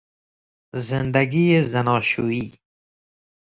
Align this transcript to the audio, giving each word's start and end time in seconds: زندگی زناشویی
زندگی 0.75 1.63
زناشویی 1.63 2.59